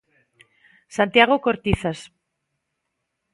[0.97, 1.99] Santiago Cortizas.